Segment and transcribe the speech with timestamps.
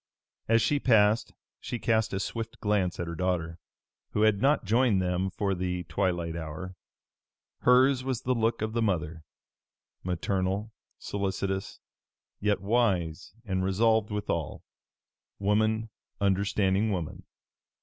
[0.47, 3.59] As she passed she cast a swift glance at her daughter,
[4.13, 6.75] who had not joined them for the twilight hour.
[7.59, 9.21] Hers was the look of the mother
[10.03, 11.79] maternal, solicitious,
[12.39, 14.63] yet wise and resolved withal;
[15.37, 17.27] woman understanding woman.